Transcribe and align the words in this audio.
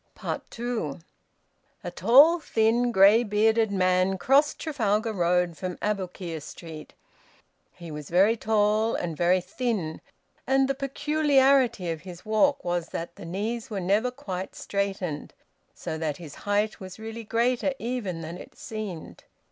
TWO. 0.49 0.97
A 1.83 1.91
tall, 1.91 2.39
thin, 2.39 2.91
grey 2.91 3.21
bearded 3.21 3.71
man 3.71 4.17
crossed 4.17 4.57
Trafalgar 4.57 5.13
Road 5.13 5.55
from 5.55 5.77
Aboukir 5.77 6.41
Street. 6.41 6.95
He 7.73 7.91
was 7.91 8.09
very 8.09 8.35
tall 8.35 8.95
and 8.95 9.15
very 9.15 9.39
thin, 9.39 10.01
and 10.47 10.67
the 10.67 10.73
peculiarity 10.73 11.91
of 11.91 12.01
his 12.01 12.25
walk 12.25 12.63
was 12.65 12.87
that 12.87 13.15
the 13.15 13.25
knees 13.25 13.69
were 13.69 13.79
never 13.79 14.09
quite 14.09 14.55
straightened, 14.55 15.35
so 15.75 15.99
that 15.99 16.17
his 16.17 16.33
height 16.49 16.79
was 16.79 16.97
really 16.97 17.23
greater 17.23 17.75
even 17.77 18.21
than 18.21 18.39
it 18.39 18.57
seemed. 18.57 19.25